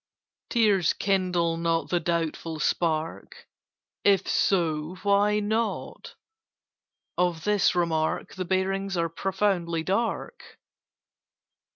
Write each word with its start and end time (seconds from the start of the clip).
"Tears 0.49 0.93
kindle 0.93 1.57
not 1.57 1.89
the 1.91 1.99
doubtful 1.99 2.59
spark. 2.59 3.45
If 4.03 4.27
so, 4.27 4.95
why 5.03 5.39
not? 5.39 6.15
Of 7.19 7.43
this 7.43 7.75
remark 7.75 8.33
The 8.33 8.45
bearings 8.45 8.97
are 8.97 9.09
profoundly 9.09 9.83
dark." 9.83 10.57